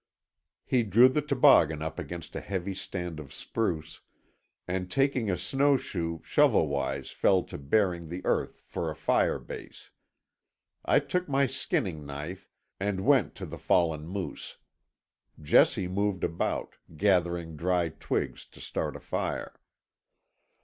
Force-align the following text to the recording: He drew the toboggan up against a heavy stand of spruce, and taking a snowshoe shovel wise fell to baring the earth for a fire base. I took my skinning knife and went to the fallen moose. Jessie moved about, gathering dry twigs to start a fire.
He 0.65 0.81
drew 0.81 1.07
the 1.09 1.21
toboggan 1.21 1.83
up 1.83 1.99
against 1.99 2.35
a 2.35 2.41
heavy 2.41 2.73
stand 2.73 3.19
of 3.19 3.31
spruce, 3.31 4.01
and 4.67 4.89
taking 4.89 5.29
a 5.29 5.37
snowshoe 5.37 6.23
shovel 6.23 6.67
wise 6.67 7.11
fell 7.11 7.43
to 7.43 7.59
baring 7.59 8.09
the 8.09 8.25
earth 8.25 8.63
for 8.65 8.89
a 8.89 8.95
fire 8.95 9.37
base. 9.37 9.91
I 10.83 11.01
took 11.01 11.29
my 11.29 11.45
skinning 11.45 12.03
knife 12.03 12.49
and 12.79 13.05
went 13.05 13.35
to 13.35 13.45
the 13.45 13.59
fallen 13.59 14.07
moose. 14.07 14.57
Jessie 15.39 15.87
moved 15.87 16.23
about, 16.23 16.77
gathering 16.97 17.55
dry 17.55 17.89
twigs 17.89 18.47
to 18.47 18.59
start 18.59 18.95
a 18.95 18.99
fire. 18.99 19.59